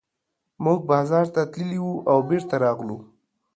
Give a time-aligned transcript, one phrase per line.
[0.63, 2.97] موږ بازار ته تللي وو او بېرته راغلو.